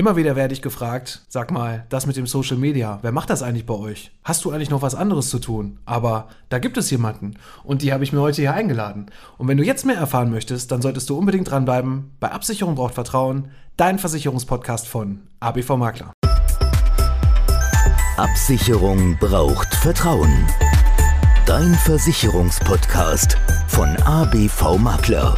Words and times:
Immer 0.00 0.16
wieder 0.16 0.34
werde 0.34 0.54
ich 0.54 0.62
gefragt, 0.62 1.20
sag 1.28 1.50
mal, 1.50 1.84
das 1.90 2.06
mit 2.06 2.16
dem 2.16 2.26
Social 2.26 2.56
Media, 2.56 3.00
wer 3.02 3.12
macht 3.12 3.28
das 3.28 3.42
eigentlich 3.42 3.66
bei 3.66 3.74
euch? 3.74 4.10
Hast 4.24 4.42
du 4.42 4.50
eigentlich 4.50 4.70
noch 4.70 4.80
was 4.80 4.94
anderes 4.94 5.28
zu 5.28 5.38
tun? 5.38 5.78
Aber 5.84 6.28
da 6.48 6.58
gibt 6.58 6.78
es 6.78 6.90
jemanden 6.90 7.34
und 7.64 7.82
die 7.82 7.92
habe 7.92 8.02
ich 8.02 8.10
mir 8.10 8.22
heute 8.22 8.40
hier 8.40 8.54
eingeladen. 8.54 9.10
Und 9.36 9.46
wenn 9.46 9.58
du 9.58 9.62
jetzt 9.62 9.84
mehr 9.84 9.98
erfahren 9.98 10.30
möchtest, 10.30 10.72
dann 10.72 10.80
solltest 10.80 11.10
du 11.10 11.18
unbedingt 11.18 11.50
dranbleiben. 11.50 12.12
Bei 12.18 12.30
Absicherung 12.30 12.76
braucht 12.76 12.94
Vertrauen, 12.94 13.50
dein 13.76 13.98
Versicherungspodcast 13.98 14.88
von 14.88 15.20
ABV 15.40 15.76
Makler. 15.76 16.14
Absicherung 18.16 19.18
braucht 19.18 19.74
Vertrauen. 19.74 20.46
Dein 21.44 21.74
Versicherungspodcast 21.74 23.36
von 23.68 23.94
ABV 23.98 24.78
Makler. 24.78 25.36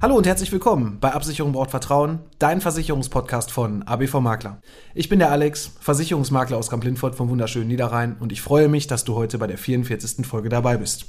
Hallo 0.00 0.16
und 0.16 0.28
herzlich 0.28 0.52
willkommen 0.52 0.98
bei 1.00 1.10
Absicherung 1.10 1.50
braucht 1.50 1.72
Vertrauen, 1.72 2.20
dein 2.38 2.60
Versicherungspodcast 2.60 3.50
von 3.50 3.82
ABV 3.82 4.20
Makler. 4.20 4.60
Ich 4.94 5.08
bin 5.08 5.18
der 5.18 5.32
Alex, 5.32 5.72
Versicherungsmakler 5.80 6.56
aus 6.56 6.70
Kamp-Lindfort 6.70 7.16
vom 7.16 7.28
wunderschönen 7.30 7.66
Niederrhein 7.66 8.14
und 8.20 8.30
ich 8.30 8.40
freue 8.40 8.68
mich, 8.68 8.86
dass 8.86 9.02
du 9.02 9.16
heute 9.16 9.38
bei 9.38 9.48
der 9.48 9.58
44. 9.58 10.24
Folge 10.24 10.50
dabei 10.50 10.76
bist. 10.76 11.06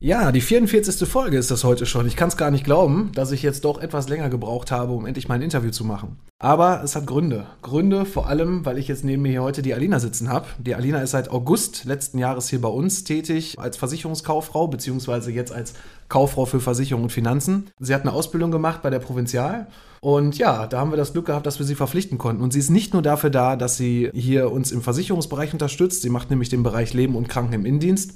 Ja, 0.00 0.32
die 0.32 0.40
44. 0.40 1.08
Folge 1.08 1.38
ist 1.38 1.50
das 1.50 1.64
heute 1.64 1.86
schon. 1.86 2.06
Ich 2.06 2.16
kann 2.16 2.28
es 2.28 2.36
gar 2.36 2.50
nicht 2.50 2.64
glauben, 2.64 3.12
dass 3.14 3.30
ich 3.30 3.42
jetzt 3.42 3.64
doch 3.64 3.80
etwas 3.80 4.08
länger 4.08 4.28
gebraucht 4.28 4.70
habe, 4.70 4.92
um 4.92 5.06
endlich 5.06 5.28
mein 5.28 5.40
Interview 5.40 5.70
zu 5.70 5.84
machen. 5.84 6.18
Aber 6.38 6.82
es 6.84 6.94
hat 6.94 7.06
Gründe. 7.06 7.46
Gründe 7.62 8.04
vor 8.04 8.26
allem, 8.26 8.66
weil 8.66 8.76
ich 8.76 8.88
jetzt 8.88 9.04
neben 9.04 9.22
mir 9.22 9.30
hier 9.30 9.42
heute 9.42 9.62
die 9.62 9.72
Alina 9.72 10.00
sitzen 10.00 10.28
habe. 10.28 10.46
Die 10.58 10.74
Alina 10.74 11.00
ist 11.00 11.12
seit 11.12 11.30
August 11.30 11.84
letzten 11.84 12.18
Jahres 12.18 12.50
hier 12.50 12.60
bei 12.60 12.68
uns 12.68 13.04
tätig 13.04 13.54
als 13.58 13.78
Versicherungskauffrau, 13.78 14.68
beziehungsweise 14.68 15.30
jetzt 15.30 15.52
als 15.52 15.72
Kauffrau 16.08 16.46
für 16.46 16.60
Versicherung 16.60 17.04
und 17.04 17.10
Finanzen. 17.10 17.70
Sie 17.78 17.94
hat 17.94 18.02
eine 18.02 18.12
Ausbildung 18.12 18.50
gemacht 18.50 18.82
bei 18.82 18.90
der 18.90 18.98
Provinzial 18.98 19.66
und 20.04 20.36
ja, 20.36 20.66
da 20.66 20.80
haben 20.80 20.92
wir 20.92 20.98
das 20.98 21.14
Glück 21.14 21.24
gehabt, 21.24 21.46
dass 21.46 21.58
wir 21.58 21.64
sie 21.64 21.74
verpflichten 21.74 22.18
konnten. 22.18 22.42
Und 22.42 22.52
sie 22.52 22.58
ist 22.58 22.68
nicht 22.68 22.92
nur 22.92 23.00
dafür 23.00 23.30
da, 23.30 23.56
dass 23.56 23.78
sie 23.78 24.10
hier 24.12 24.52
uns 24.52 24.70
im 24.70 24.82
Versicherungsbereich 24.82 25.54
unterstützt, 25.54 26.02
sie 26.02 26.10
macht 26.10 26.28
nämlich 26.28 26.50
den 26.50 26.62
Bereich 26.62 26.92
Leben 26.92 27.16
und 27.16 27.30
Kranken 27.30 27.54
im 27.54 27.64
Innendienst, 27.64 28.12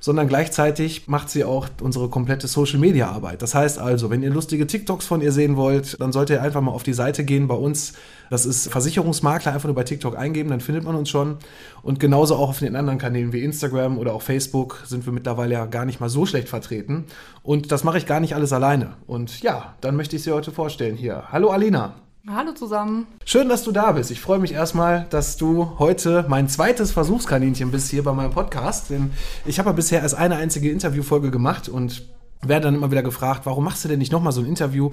sondern 0.00 0.26
gleichzeitig 0.26 1.06
macht 1.06 1.30
sie 1.30 1.44
auch 1.44 1.68
unsere 1.80 2.08
komplette 2.08 2.48
Social 2.48 2.80
Media 2.80 3.08
Arbeit. 3.08 3.40
Das 3.40 3.54
heißt 3.54 3.78
also, 3.78 4.10
wenn 4.10 4.24
ihr 4.24 4.30
lustige 4.30 4.66
TikToks 4.66 5.06
von 5.06 5.20
ihr 5.20 5.30
sehen 5.30 5.56
wollt, 5.56 6.00
dann 6.00 6.10
solltet 6.10 6.38
ihr 6.38 6.42
einfach 6.42 6.60
mal 6.60 6.72
auf 6.72 6.82
die 6.82 6.92
Seite 6.92 7.24
gehen 7.24 7.46
bei 7.46 7.54
uns. 7.54 7.92
Das 8.30 8.44
ist 8.44 8.68
Versicherungsmakler, 8.68 9.52
einfach 9.52 9.68
nur 9.68 9.76
bei 9.76 9.84
TikTok 9.84 10.18
eingeben, 10.18 10.50
dann 10.50 10.60
findet 10.60 10.82
man 10.82 10.96
uns 10.96 11.08
schon. 11.08 11.36
Und 11.82 12.00
genauso 12.00 12.34
auch 12.34 12.50
auf 12.50 12.58
den 12.58 12.74
anderen 12.74 12.98
Kanälen 12.98 13.32
wie 13.32 13.44
Instagram 13.44 13.98
oder 13.98 14.12
auch 14.12 14.22
Facebook 14.22 14.82
sind 14.86 15.06
wir 15.06 15.12
mittlerweile 15.12 15.54
ja 15.54 15.66
gar 15.66 15.84
nicht 15.84 16.00
mal 16.00 16.08
so 16.08 16.26
schlecht 16.26 16.48
vertreten. 16.48 17.04
Und 17.42 17.72
das 17.72 17.84
mache 17.84 17.98
ich 17.98 18.06
gar 18.06 18.20
nicht 18.20 18.34
alles 18.34 18.52
alleine. 18.52 18.96
Und 19.06 19.42
ja, 19.42 19.74
dann 19.80 19.96
möchte 19.96 20.16
ich 20.16 20.22
sie 20.22 20.32
heute 20.32 20.52
vorstellen 20.52 20.96
hier. 20.96 21.24
Hallo 21.30 21.50
Alina. 21.50 21.94
Hallo 22.30 22.52
zusammen. 22.52 23.06
Schön, 23.24 23.48
dass 23.48 23.64
du 23.64 23.72
da 23.72 23.92
bist. 23.92 24.10
Ich 24.10 24.20
freue 24.20 24.38
mich 24.38 24.52
erstmal, 24.52 25.06
dass 25.08 25.38
du 25.38 25.78
heute 25.78 26.26
mein 26.28 26.48
zweites 26.48 26.92
Versuchskaninchen 26.92 27.70
bist 27.70 27.90
hier 27.90 28.04
bei 28.04 28.12
meinem 28.12 28.32
Podcast. 28.32 28.90
Denn 28.90 29.12
ich 29.46 29.58
habe 29.58 29.70
ja 29.70 29.72
bisher 29.72 30.02
erst 30.02 30.14
eine 30.14 30.36
einzige 30.36 30.70
Interviewfolge 30.70 31.30
gemacht 31.30 31.70
und 31.70 32.02
werde 32.42 32.64
dann 32.64 32.74
immer 32.74 32.90
wieder 32.90 33.02
gefragt, 33.02 33.46
warum 33.46 33.64
machst 33.64 33.84
du 33.84 33.88
denn 33.88 33.98
nicht 33.98 34.12
nochmal 34.12 34.32
so 34.32 34.40
ein 34.40 34.46
Interview? 34.46 34.90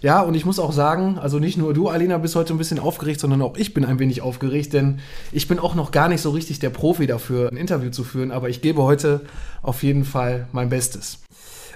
Ja, 0.00 0.20
und 0.20 0.34
ich 0.34 0.44
muss 0.44 0.58
auch 0.58 0.72
sagen, 0.72 1.18
also 1.18 1.38
nicht 1.38 1.58
nur 1.58 1.74
du, 1.74 1.88
Alina, 1.88 2.18
bist 2.18 2.36
heute 2.36 2.54
ein 2.54 2.58
bisschen 2.58 2.78
aufgeregt, 2.78 3.20
sondern 3.20 3.42
auch 3.42 3.56
ich 3.56 3.74
bin 3.74 3.84
ein 3.84 3.98
wenig 3.98 4.22
aufgeregt, 4.22 4.72
denn 4.72 5.00
ich 5.32 5.48
bin 5.48 5.58
auch 5.58 5.74
noch 5.74 5.90
gar 5.90 6.08
nicht 6.08 6.22
so 6.22 6.30
richtig 6.30 6.58
der 6.58 6.70
Profi 6.70 7.06
dafür, 7.06 7.50
ein 7.50 7.56
Interview 7.56 7.90
zu 7.90 8.04
führen, 8.04 8.30
aber 8.30 8.48
ich 8.48 8.62
gebe 8.62 8.82
heute 8.82 9.22
auf 9.62 9.82
jeden 9.82 10.04
Fall 10.04 10.48
mein 10.52 10.68
Bestes. 10.68 11.18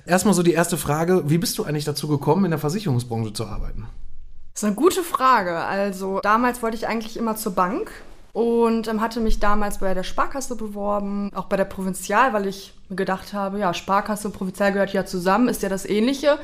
Erstmal 0.07 0.35
so 0.35 0.43
die 0.43 0.53
erste 0.53 0.77
Frage, 0.77 1.29
wie 1.31 1.39
bist 1.39 1.59
du 1.59 1.65
eigentlich 1.65 1.85
dazu 1.85 2.09
gekommen, 2.09 2.45
in 2.45 2.51
der 2.51 2.61
Versicherungsbranche 2.61 3.33
zu 3.33 3.47
arbeiten? 3.47 3.87
Das 4.55 4.63
ist 4.63 4.67
eine 4.67 4.75
gute 4.75 5.03
Frage. 5.03 5.57
Also 5.59 6.21
damals 6.21 6.63
wollte 6.63 6.77
ich 6.77 6.87
eigentlich 6.87 7.17
immer 7.17 7.37
zur 7.37 7.53
Bank 7.53 7.91
und 8.33 8.89
ähm, 8.89 9.01
hatte 9.01 9.21
mich 9.21 9.41
damals 9.41 9.79
bei 9.79 9.95
der 9.95 10.03
Sparkasse 10.03 10.57
beworben, 10.57 11.31
auch 11.35 11.47
bei 11.47 11.57
der 11.57 11.65
Provinzial, 11.65 12.33
weil 12.33 12.47
ich 12.47 12.75
gedacht 12.91 13.33
habe, 13.33 13.59
ja, 13.59 13.75
Sparkasse 13.75 14.29
und 14.29 14.35
Provinzial 14.35 14.73
gehört 14.73 14.93
ja 14.93 15.05
zusammen, 15.05 15.49
ist 15.49 15.63
ja 15.63 15.69
das 15.69 15.85
Ähnliche. 15.85 16.39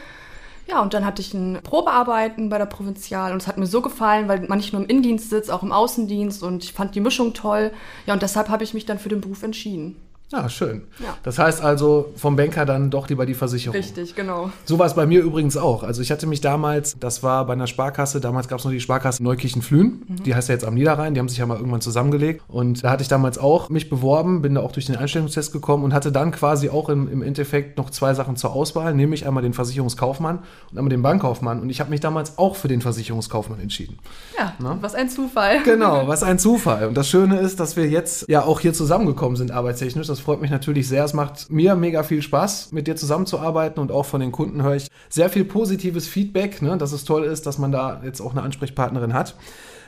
Ja, 0.68 0.82
und 0.82 0.94
dann 0.94 1.04
hatte 1.04 1.22
ich 1.22 1.32
ein 1.32 1.60
Probearbeiten 1.62 2.48
bei 2.48 2.58
der 2.58 2.66
Provinzial 2.66 3.32
und 3.32 3.40
es 3.40 3.46
hat 3.46 3.56
mir 3.56 3.66
so 3.66 3.82
gefallen, 3.82 4.26
weil 4.26 4.40
man 4.48 4.58
nicht 4.58 4.72
nur 4.72 4.82
im 4.82 4.88
Innendienst 4.88 5.30
sitzt, 5.30 5.50
auch 5.50 5.62
im 5.62 5.70
Außendienst 5.70 6.42
und 6.42 6.64
ich 6.64 6.72
fand 6.72 6.96
die 6.96 7.00
Mischung 7.00 7.34
toll. 7.34 7.70
Ja, 8.04 8.14
und 8.14 8.22
deshalb 8.22 8.48
habe 8.48 8.64
ich 8.64 8.74
mich 8.74 8.84
dann 8.84 8.98
für 8.98 9.08
den 9.08 9.20
Beruf 9.20 9.44
entschieden. 9.44 9.96
Ja, 10.32 10.48
schön. 10.48 10.82
Ja. 10.98 11.16
Das 11.22 11.38
heißt 11.38 11.62
also 11.62 12.12
vom 12.16 12.34
Banker 12.34 12.66
dann 12.66 12.90
doch 12.90 13.08
lieber 13.08 13.26
die 13.26 13.34
Versicherung. 13.34 13.76
Richtig, 13.76 14.16
genau. 14.16 14.50
So 14.64 14.76
war 14.78 14.86
es 14.86 14.94
bei 14.94 15.06
mir 15.06 15.20
übrigens 15.22 15.56
auch. 15.56 15.84
Also 15.84 16.02
ich 16.02 16.10
hatte 16.10 16.26
mich 16.26 16.40
damals, 16.40 16.96
das 16.98 17.22
war 17.22 17.46
bei 17.46 17.52
einer 17.52 17.68
Sparkasse, 17.68 18.20
damals 18.20 18.48
gab 18.48 18.58
es 18.58 18.64
noch 18.64 18.72
die 18.72 18.80
Sparkasse 18.80 19.22
Neukirchen-Flühen, 19.22 20.02
mhm. 20.06 20.22
die 20.24 20.34
heißt 20.34 20.48
ja 20.48 20.54
jetzt 20.54 20.64
am 20.64 20.74
Niederrhein, 20.74 21.14
die 21.14 21.20
haben 21.20 21.28
sich 21.28 21.38
ja 21.38 21.46
mal 21.46 21.56
irgendwann 21.56 21.80
zusammengelegt. 21.80 22.42
Und 22.48 22.82
da 22.82 22.90
hatte 22.90 23.02
ich 23.02 23.08
damals 23.08 23.38
auch 23.38 23.68
mich 23.68 23.88
beworben, 23.88 24.42
bin 24.42 24.56
da 24.56 24.62
auch 24.62 24.72
durch 24.72 24.86
den 24.86 24.96
Einstellungstest 24.96 25.52
gekommen 25.52 25.84
und 25.84 25.94
hatte 25.94 26.10
dann 26.10 26.32
quasi 26.32 26.70
auch 26.70 26.88
im, 26.88 27.08
im 27.08 27.22
Endeffekt 27.22 27.78
noch 27.78 27.90
zwei 27.90 28.12
Sachen 28.14 28.34
zur 28.34 28.52
Auswahl, 28.52 28.94
nämlich 28.94 29.28
einmal 29.28 29.44
den 29.44 29.52
Versicherungskaufmann 29.52 30.40
und 30.72 30.78
einmal 30.78 30.90
den 30.90 31.02
Bankkaufmann. 31.02 31.60
Und 31.60 31.70
ich 31.70 31.78
habe 31.78 31.90
mich 31.90 32.00
damals 32.00 32.36
auch 32.36 32.56
für 32.56 32.66
den 32.66 32.80
Versicherungskaufmann 32.80 33.60
entschieden. 33.60 33.98
Ja, 34.36 34.54
Na? 34.58 34.76
was 34.80 34.96
ein 34.96 35.08
Zufall. 35.08 35.62
Genau, 35.62 36.06
was 36.08 36.24
ein 36.24 36.40
Zufall. 36.40 36.88
Und 36.88 36.96
das 36.96 37.08
Schöne 37.08 37.38
ist, 37.38 37.60
dass 37.60 37.76
wir 37.76 37.88
jetzt 37.88 38.28
ja 38.28 38.42
auch 38.42 38.58
hier 38.58 38.74
zusammengekommen 38.74 39.36
sind 39.36 39.52
arbeitstechnisch. 39.52 40.08
Das 40.08 40.15
freut 40.20 40.40
mich 40.40 40.50
natürlich 40.50 40.88
sehr. 40.88 41.04
Es 41.04 41.14
macht 41.14 41.50
mir 41.50 41.74
mega 41.74 42.02
viel 42.02 42.22
Spaß, 42.22 42.72
mit 42.72 42.86
dir 42.86 42.96
zusammenzuarbeiten 42.96 43.80
und 43.80 43.92
auch 43.92 44.06
von 44.06 44.20
den 44.20 44.32
Kunden 44.32 44.62
höre 44.62 44.76
ich 44.76 44.88
sehr 45.08 45.30
viel 45.30 45.44
positives 45.44 46.08
Feedback, 46.08 46.62
ne, 46.62 46.76
dass 46.78 46.92
es 46.92 47.04
toll 47.04 47.24
ist, 47.24 47.46
dass 47.46 47.58
man 47.58 47.72
da 47.72 48.00
jetzt 48.04 48.20
auch 48.20 48.32
eine 48.32 48.42
Ansprechpartnerin 48.42 49.14
hat. 49.14 49.36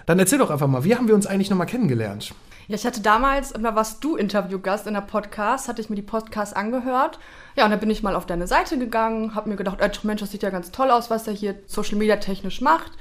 Dann 0.06 0.18
erzähl 0.18 0.38
doch 0.38 0.50
einfach 0.50 0.68
mal, 0.68 0.84
wie 0.84 0.96
haben 0.96 1.08
wir 1.08 1.14
uns 1.14 1.26
eigentlich 1.26 1.50
nochmal 1.50 1.66
kennengelernt? 1.66 2.32
Ja, 2.68 2.74
ich 2.74 2.84
hatte 2.84 3.00
damals, 3.00 3.52
immer 3.52 3.76
was 3.76 3.98
du 3.98 4.16
Interviewgast 4.16 4.86
in 4.86 4.94
der 4.94 5.00
Podcast, 5.00 5.68
hatte 5.68 5.80
ich 5.80 5.88
mir 5.88 5.96
die 5.96 6.02
Podcast 6.02 6.54
angehört. 6.54 7.18
Ja, 7.56 7.64
und 7.64 7.70
dann 7.70 7.80
bin 7.80 7.88
ich 7.88 8.02
mal 8.02 8.14
auf 8.14 8.26
deine 8.26 8.46
Seite 8.46 8.78
gegangen, 8.78 9.34
habe 9.34 9.48
mir 9.48 9.56
gedacht, 9.56 9.80
äh, 9.80 9.90
Mensch, 10.02 10.20
das 10.20 10.30
sieht 10.30 10.42
ja 10.42 10.50
ganz 10.50 10.70
toll 10.70 10.90
aus, 10.90 11.08
was 11.08 11.26
er 11.26 11.32
hier 11.32 11.54
Social 11.66 11.96
Media 11.96 12.16
technisch 12.16 12.60
macht. 12.60 12.92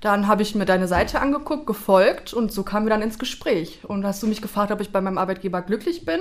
Dann 0.00 0.26
habe 0.26 0.40
ich 0.40 0.54
mir 0.54 0.64
deine 0.64 0.88
Seite 0.88 1.20
angeguckt, 1.20 1.66
gefolgt 1.66 2.32
und 2.32 2.50
so 2.50 2.62
kamen 2.62 2.86
wir 2.86 2.90
dann 2.90 3.02
ins 3.02 3.18
Gespräch. 3.18 3.80
Und 3.84 4.06
hast 4.06 4.22
du 4.22 4.26
mich 4.26 4.40
gefragt, 4.40 4.72
ob 4.72 4.80
ich 4.80 4.90
bei 4.90 5.02
meinem 5.02 5.18
Arbeitgeber 5.18 5.60
glücklich 5.60 6.06
bin. 6.06 6.20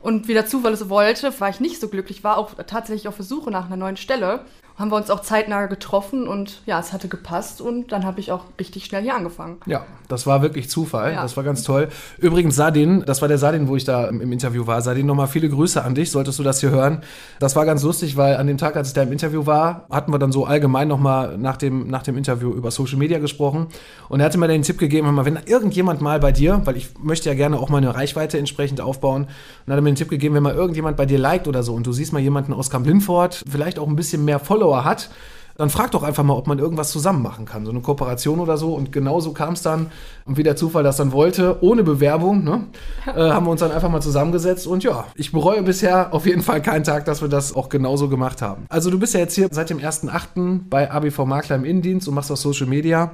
Und 0.00 0.28
wie 0.28 0.34
der 0.34 0.46
Zufall 0.46 0.72
es 0.72 0.88
wollte, 0.88 1.38
war 1.40 1.50
ich 1.50 1.60
nicht 1.60 1.80
so 1.80 1.88
glücklich, 1.88 2.24
war 2.24 2.38
auch 2.38 2.54
tatsächlich 2.66 3.06
auf 3.06 3.16
der 3.16 3.24
Suche 3.24 3.50
nach 3.50 3.66
einer 3.66 3.76
neuen 3.76 3.96
Stelle 3.96 4.44
haben 4.80 4.90
wir 4.90 4.96
uns 4.96 5.10
auch 5.10 5.20
zeitnah 5.20 5.66
getroffen 5.66 6.26
und 6.26 6.62
ja, 6.64 6.80
es 6.80 6.94
hatte 6.94 7.06
gepasst 7.06 7.60
und 7.60 7.92
dann 7.92 8.06
habe 8.06 8.18
ich 8.18 8.32
auch 8.32 8.44
richtig 8.58 8.86
schnell 8.86 9.02
hier 9.02 9.14
angefangen. 9.14 9.58
Ja, 9.66 9.84
das 10.08 10.26
war 10.26 10.40
wirklich 10.40 10.70
Zufall. 10.70 11.12
Ja. 11.12 11.20
Das 11.20 11.36
war 11.36 11.44
ganz 11.44 11.64
toll. 11.64 11.90
Übrigens, 12.16 12.56
Sadin, 12.56 13.04
das 13.04 13.20
war 13.20 13.28
der 13.28 13.36
Sadin, 13.36 13.68
wo 13.68 13.76
ich 13.76 13.84
da 13.84 14.08
im 14.08 14.32
Interview 14.32 14.66
war. 14.66 14.80
Sadin, 14.80 15.04
nochmal 15.04 15.26
viele 15.26 15.50
Grüße 15.50 15.84
an 15.84 15.94
dich, 15.94 16.10
solltest 16.10 16.38
du 16.38 16.42
das 16.42 16.60
hier 16.60 16.70
hören. 16.70 17.02
Das 17.40 17.56
war 17.56 17.66
ganz 17.66 17.82
lustig, 17.82 18.16
weil 18.16 18.38
an 18.38 18.46
dem 18.46 18.56
Tag, 18.56 18.74
als 18.74 18.88
ich 18.88 18.94
da 18.94 19.02
im 19.02 19.12
Interview 19.12 19.44
war, 19.44 19.84
hatten 19.90 20.14
wir 20.14 20.18
dann 20.18 20.32
so 20.32 20.46
allgemein 20.46 20.88
nochmal 20.88 21.36
nach 21.36 21.58
dem, 21.58 21.88
nach 21.88 22.02
dem 22.02 22.16
Interview 22.16 22.50
über 22.50 22.70
Social 22.70 22.96
Media 22.96 23.18
gesprochen. 23.18 23.66
Und 24.08 24.20
er 24.20 24.26
hatte 24.26 24.38
mir 24.38 24.48
den 24.48 24.62
Tipp 24.62 24.78
gegeben, 24.78 25.14
wenn 25.22 25.38
irgendjemand 25.44 26.00
mal 26.00 26.18
bei 26.20 26.32
dir, 26.32 26.62
weil 26.64 26.78
ich 26.78 26.88
möchte 27.02 27.28
ja 27.28 27.34
gerne 27.34 27.58
auch 27.58 27.68
meine 27.68 27.94
Reichweite 27.94 28.38
entsprechend 28.38 28.80
aufbauen, 28.80 29.26
und 29.66 29.72
hat 29.72 29.78
er 29.78 29.82
mir 29.82 29.89
den 29.90 29.96
Tipp 29.96 30.08
gegeben, 30.08 30.34
wenn 30.34 30.42
mal 30.42 30.54
irgendjemand 30.54 30.96
bei 30.96 31.06
dir 31.06 31.18
liked 31.18 31.48
oder 31.48 31.62
so 31.62 31.74
und 31.74 31.86
du 31.86 31.92
siehst 31.92 32.12
mal 32.12 32.20
jemanden 32.20 32.52
aus 32.52 32.70
Camp 32.70 32.86
Lindfort, 32.86 33.42
vielleicht 33.48 33.78
auch 33.78 33.88
ein 33.88 33.96
bisschen 33.96 34.24
mehr 34.24 34.38
Follower 34.38 34.60
Follower 34.60 34.84
hat, 34.84 35.10
dann 35.56 35.68
frag 35.68 35.90
doch 35.90 36.02
einfach 36.02 36.22
mal, 36.22 36.34
ob 36.34 36.46
man 36.46 36.58
irgendwas 36.58 36.90
zusammen 36.90 37.22
machen 37.22 37.44
kann, 37.44 37.66
so 37.66 37.70
eine 37.70 37.80
Kooperation 37.80 38.40
oder 38.40 38.56
so. 38.56 38.72
Und 38.74 38.92
genauso 38.92 39.32
kam 39.32 39.52
es 39.52 39.62
dann, 39.62 39.90
und 40.24 40.38
wie 40.38 40.42
der 40.42 40.56
Zufall 40.56 40.82
das 40.82 40.96
dann 40.96 41.12
wollte, 41.12 41.58
ohne 41.62 41.82
Bewerbung, 41.82 42.44
ne, 42.44 42.64
äh, 43.06 43.30
haben 43.30 43.44
wir 43.44 43.50
uns 43.50 43.60
dann 43.60 43.70
einfach 43.70 43.90
mal 43.90 44.00
zusammengesetzt. 44.00 44.66
Und 44.66 44.84
ja, 44.84 45.04
ich 45.16 45.32
bereue 45.32 45.62
bisher 45.62 46.14
auf 46.14 46.24
jeden 46.24 46.40
Fall 46.40 46.62
keinen 46.62 46.84
Tag, 46.84 47.04
dass 47.04 47.20
wir 47.20 47.28
das 47.28 47.54
auch 47.54 47.68
genauso 47.68 48.08
gemacht 48.08 48.40
haben. 48.40 48.64
Also 48.70 48.90
du 48.90 48.98
bist 48.98 49.12
ja 49.12 49.20
jetzt 49.20 49.34
hier 49.34 49.48
seit 49.50 49.68
dem 49.68 49.78
1.8. 49.78 50.60
bei 50.70 50.90
ABV 50.90 51.26
Makler 51.26 51.56
im 51.56 51.64
Innendienst 51.64 52.08
und 52.08 52.14
machst 52.14 52.32
auch 52.32 52.38
Social 52.38 52.66
Media. 52.66 53.12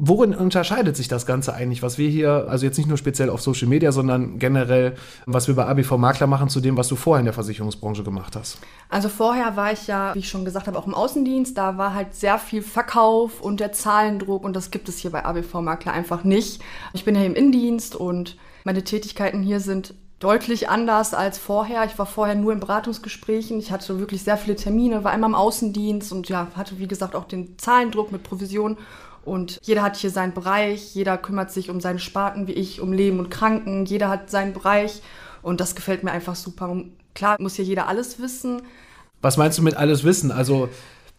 Worin 0.00 0.32
unterscheidet 0.32 0.96
sich 0.96 1.08
das 1.08 1.26
Ganze 1.26 1.54
eigentlich, 1.54 1.82
was 1.82 1.98
wir 1.98 2.08
hier, 2.08 2.46
also 2.48 2.64
jetzt 2.64 2.78
nicht 2.78 2.86
nur 2.86 2.96
speziell 2.96 3.30
auf 3.30 3.42
Social 3.42 3.66
Media, 3.66 3.90
sondern 3.90 4.38
generell, 4.38 4.94
was 5.26 5.48
wir 5.48 5.56
bei 5.56 5.66
ABV 5.66 5.96
Makler 5.96 6.28
machen, 6.28 6.48
zu 6.48 6.60
dem, 6.60 6.76
was 6.76 6.86
du 6.86 6.94
vorher 6.94 7.18
in 7.18 7.24
der 7.24 7.34
Versicherungsbranche 7.34 8.04
gemacht 8.04 8.36
hast? 8.36 8.58
Also 8.88 9.08
vorher 9.08 9.56
war 9.56 9.72
ich 9.72 9.88
ja, 9.88 10.14
wie 10.14 10.20
ich 10.20 10.28
schon 10.28 10.44
gesagt 10.44 10.68
habe, 10.68 10.78
auch 10.78 10.86
im 10.86 10.94
Außendienst. 10.94 11.58
Da 11.58 11.78
war 11.78 11.94
halt 11.94 12.14
sehr 12.14 12.38
viel 12.38 12.62
Verkauf 12.62 13.40
und 13.40 13.58
der 13.58 13.72
Zahlendruck 13.72 14.44
und 14.44 14.54
das 14.54 14.70
gibt 14.70 14.88
es 14.88 14.98
hier 14.98 15.10
bei 15.10 15.24
ABV 15.24 15.54
Makler 15.54 15.94
einfach 15.94 16.22
nicht. 16.22 16.62
Ich 16.92 17.04
bin 17.04 17.16
ja 17.16 17.24
im 17.24 17.34
Innendienst 17.34 17.96
und 17.96 18.36
meine 18.62 18.84
Tätigkeiten 18.84 19.42
hier 19.42 19.58
sind 19.58 19.94
deutlich 20.20 20.68
anders 20.68 21.12
als 21.12 21.38
vorher. 21.38 21.84
Ich 21.86 21.98
war 21.98 22.06
vorher 22.06 22.36
nur 22.36 22.52
in 22.52 22.60
Beratungsgesprächen. 22.60 23.58
Ich 23.58 23.72
hatte 23.72 23.98
wirklich 23.98 24.22
sehr 24.22 24.36
viele 24.36 24.54
Termine, 24.54 25.02
war 25.02 25.10
einmal 25.10 25.30
im 25.30 25.34
Außendienst 25.34 26.12
und 26.12 26.28
ja, 26.28 26.46
hatte 26.54 26.78
wie 26.78 26.86
gesagt 26.86 27.16
auch 27.16 27.24
den 27.24 27.58
Zahlendruck 27.58 28.12
mit 28.12 28.22
Provision 28.22 28.76
und 29.28 29.58
jeder 29.62 29.82
hat 29.82 29.96
hier 29.96 30.10
seinen 30.10 30.34
Bereich, 30.34 30.94
jeder 30.94 31.18
kümmert 31.18 31.50
sich 31.50 31.70
um 31.70 31.80
seine 31.80 31.98
Sparten 31.98 32.46
wie 32.46 32.52
ich, 32.52 32.80
um 32.80 32.92
Leben 32.92 33.18
und 33.18 33.30
Kranken, 33.30 33.84
jeder 33.84 34.08
hat 34.08 34.30
seinen 34.30 34.52
Bereich 34.52 35.02
und 35.42 35.60
das 35.60 35.74
gefällt 35.74 36.02
mir 36.02 36.12
einfach 36.12 36.34
super. 36.34 36.74
Klar 37.14 37.36
muss 37.38 37.54
hier 37.54 37.64
jeder 37.64 37.88
alles 37.88 38.20
wissen. 38.20 38.62
Was 39.20 39.36
meinst 39.36 39.58
du 39.58 39.62
mit 39.62 39.76
alles 39.76 40.04
wissen? 40.04 40.30
Also 40.30 40.68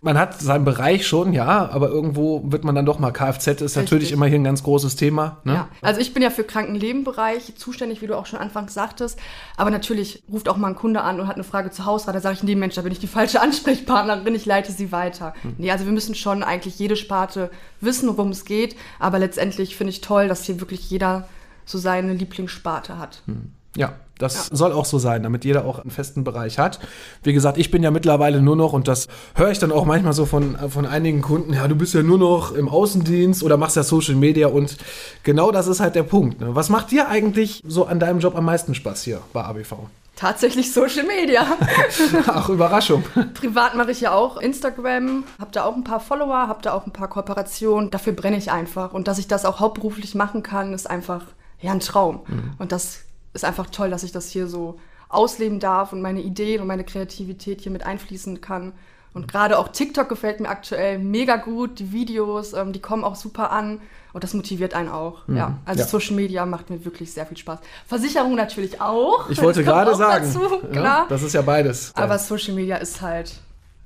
man 0.01 0.18
hat 0.18 0.40
seinen 0.40 0.63
Bereich 0.63 1.06
schon, 1.06 1.34
ja, 1.34 1.69
aber 1.69 1.90
irgendwo 1.90 2.42
wird 2.46 2.63
man 2.63 2.74
dann 2.74 2.86
doch 2.86 3.00
mal 3.00 3.12
Kfz 3.12 3.48
ist 3.48 3.62
Richtig. 3.62 3.75
natürlich 3.75 4.12
immer 4.13 4.28
hier 4.28 4.40
ein 4.40 4.46
ganz 4.46 4.63
großes 4.63 4.96
Thema. 4.96 5.40
Ne? 5.44 5.54
Ja, 5.56 5.69
also 5.81 6.00
ich 6.00 6.13
bin 6.13 6.24
ja 6.24 6.30
für 6.30 6.46
Krankenlebenbereich 6.46 7.56
zuständig, 7.57 8.01
wie 8.01 8.07
du 8.07 8.18
auch 8.18 8.25
schon 8.25 8.40
anfangs 8.40 8.74
sagtest. 8.74 9.19
Aber 9.57 9.72
natürlich 9.72 10.24
ruft 10.31 10.48
auch 10.48 10.56
mal 10.56 10.69
ein 10.69 10.75
Kunde 10.75 11.01
an 11.01 11.19
und 11.19 11.28
hat 11.28 11.36
eine 11.36 11.44
Frage 11.44 11.72
zu 11.72 11.86
Hausrat. 11.86 12.16
Da 12.16 12.22
sage 12.22 12.36
ich, 12.36 12.44
nee, 12.44 12.56
Mensch, 12.56 12.75
da 12.75 12.81
bin 12.81 12.94
ich 12.94 13.00
die 13.00 13.07
falsche 13.07 13.42
Ansprechpartnerin, 13.42 14.36
ich 14.36 14.46
leite 14.46 14.72
sie 14.72 14.94
weiter. 14.94 15.34
Hm. 15.42 15.56
Nee, 15.57 15.72
also 15.72 15.86
wir 15.86 15.92
müssen 15.92 16.16
schon 16.16 16.44
eigentlich 16.44 16.80
jede 16.80 16.95
Sparte 16.95 17.52
wissen, 17.81 18.07
worum 18.07 18.30
es 18.30 18.45
geht. 18.45 18.78
Aber 19.00 19.19
letztendlich 19.19 19.75
finde 19.75 19.92
ich 19.92 20.00
toll, 20.00 20.30
dass 20.30 20.45
hier 20.45 20.62
wirklich 20.62 20.90
jeder 20.90 21.28
so 21.66 21.78
seine 21.78 22.13
Lieblingssparte 22.13 22.98
hat. 22.98 23.22
Hm. 23.25 23.52
Ja, 23.80 23.94
das 24.18 24.50
ja. 24.50 24.56
soll 24.58 24.74
auch 24.74 24.84
so 24.84 25.00
sein, 25.00 25.24
damit 25.24 25.46
jeder 25.46 25.64
auch 25.64 25.80
einen 25.80 25.90
festen 25.90 26.26
Bereich 26.26 26.60
hat. 26.60 26.80
Wie 27.24 27.31
gesagt, 27.31 27.58
ich 27.58 27.72
bin 27.72 27.81
ja 27.81 27.92
mittlerweile 27.92 28.42
nur 28.42 28.58
noch, 28.58 28.74
und 28.74 28.90
das 28.90 29.08
höre 29.36 29.52
ich 29.52 29.60
dann 29.60 29.72
auch 29.72 29.86
manchmal 29.86 30.12
so 30.12 30.26
von, 30.26 30.58
von 30.70 30.86
einigen 30.86 31.22
Kunden, 31.22 31.54
ja, 31.54 31.66
du 31.70 31.76
bist 31.76 31.94
ja 31.94 32.04
nur 32.04 32.18
noch 32.18 32.52
im 32.52 32.68
Außendienst 32.68 33.42
oder 33.42 33.56
machst 33.56 33.78
ja 33.78 33.84
Social 33.84 34.16
Media 34.16 34.48
und 34.48 34.76
genau 35.24 35.52
das 35.52 35.68
ist 35.68 35.80
halt 35.80 35.96
der 35.96 36.04
Punkt. 36.04 36.42
Ne? 36.42 36.54
Was 36.54 36.68
macht 36.68 36.92
dir 36.92 37.08
eigentlich 37.08 37.64
so 37.66 37.86
an 37.86 38.02
deinem 38.02 38.20
Job 38.20 38.36
am 38.36 38.44
meisten 38.44 38.76
Spaß 38.76 39.04
hier 39.04 39.22
bei 39.31 39.46
ABV? 39.46 39.76
Tatsächlich 40.18 40.74
Social 40.74 41.06
Media. 41.06 41.46
Ach, 42.28 42.50
Überraschung. 42.50 43.06
Privat 43.36 43.76
mache 43.76 43.92
ich 43.92 44.02
ja 44.02 44.12
auch 44.12 44.36
Instagram, 44.36 45.24
habe 45.40 45.52
da 45.54 45.64
auch 45.64 45.78
ein 45.78 45.86
paar 45.86 46.02
Follower, 46.02 46.50
habe 46.50 46.62
da 46.62 46.74
auch 46.74 46.86
ein 46.86 46.92
paar 46.92 47.08
Kooperationen. 47.08 47.90
Dafür 47.90 48.12
brenne 48.12 48.36
ich 48.36 48.52
einfach. 48.52 48.92
Und 48.92 49.08
dass 49.08 49.18
ich 49.18 49.30
das 49.30 49.46
auch 49.46 49.62
hauptberuflich 49.62 50.16
machen 50.16 50.44
kann, 50.44 50.74
ist 50.74 50.90
einfach 50.90 51.22
ja 51.62 51.72
ein 51.72 51.80
Traum. 51.80 52.20
Mhm. 52.28 52.52
Und 52.58 52.74
das 52.74 53.06
ist 53.34 53.46
einfach 53.46 53.70
toll, 53.70 53.90
dass 53.90 54.04
ich 54.04 54.12
das 54.12 54.30
hier 54.30 54.48
so 54.48 54.80
ausleben 55.08 55.60
darf 55.60 55.92
und 55.92 56.02
meine 56.02 56.22
Ideen 56.22 56.62
und 56.62 56.68
meine 56.68 56.84
Kreativität 56.84 57.62
hier 57.62 57.72
mit 57.72 57.86
einfließen 57.86 58.42
kann. 58.42 58.74
Und 59.14 59.28
gerade 59.28 59.58
auch 59.58 59.70
TikTok 59.70 60.08
gefällt 60.08 60.40
mir 60.40 60.50
aktuell 60.50 61.00
mega 61.00 61.38
gut. 61.38 61.80
Die 61.80 61.92
Videos, 61.92 62.54
ähm, 62.54 62.74
die 62.74 62.80
kommen 62.80 63.04
auch 63.04 63.16
super 63.16 63.52
an. 63.52 63.81
Und 64.14 64.24
das 64.24 64.34
motiviert 64.34 64.74
einen 64.74 64.90
auch. 64.90 65.28
Mhm. 65.28 65.38
Ja, 65.38 65.58
also 65.66 65.81
ja. 65.81 65.88
Social 65.88 66.16
Media 66.16 66.46
macht 66.46 66.70
mir 66.70 66.84
wirklich 66.86 67.12
sehr 67.12 67.26
viel 67.26 67.38
Spaß. 67.38 67.60
Versicherung 67.88 68.36
natürlich 68.36 68.81
auch. 68.81 69.30
Ich 69.30 69.42
wollte 69.42 69.64
gerade 69.66 69.96
sagen, 69.96 70.26
dazu, 70.26 70.62
ja, 70.74 71.06
das 71.10 71.24
ist 71.24 71.34
ja 71.34 71.42
beides. 71.42 71.92
Aber 71.96 72.18
Social 72.18 72.54
Media 72.54 72.78
ist 72.78 73.02
halt 73.02 73.34